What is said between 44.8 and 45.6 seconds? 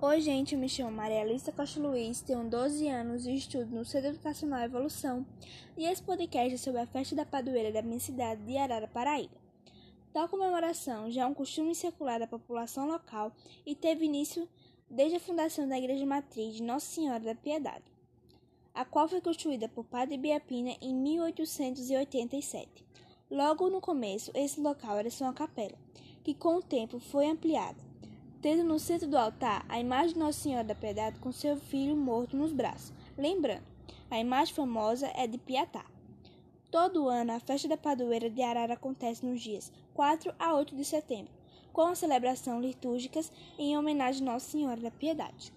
da Piedade.